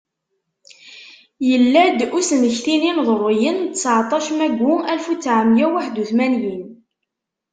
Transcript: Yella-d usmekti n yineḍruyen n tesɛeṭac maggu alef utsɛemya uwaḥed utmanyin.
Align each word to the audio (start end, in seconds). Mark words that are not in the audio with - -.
Yella-d 1.49 1.99
usmekti 2.17 2.75
n 2.77 2.83
yineḍruyen 2.85 3.57
n 3.61 3.67
tesɛeṭac 3.73 4.25
maggu 4.37 4.73
alef 4.89 5.05
utsɛemya 5.11 5.65
uwaḥed 5.69 5.95
utmanyin. 6.03 6.65